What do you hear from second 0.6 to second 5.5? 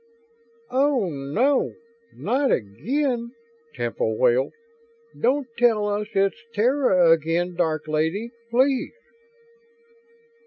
"Oh, no. Not again?" Temple wailed. "Don't